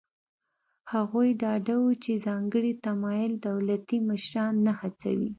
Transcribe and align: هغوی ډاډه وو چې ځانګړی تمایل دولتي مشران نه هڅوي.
هغوی 0.93 1.29
ډاډه 1.41 1.75
وو 1.81 1.91
چې 2.03 2.11
ځانګړی 2.25 2.71
تمایل 2.85 3.33
دولتي 3.47 3.97
مشران 4.09 4.53
نه 4.65 4.73
هڅوي. 4.79 5.29